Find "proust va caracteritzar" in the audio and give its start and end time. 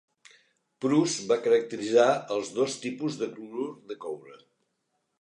0.85-2.07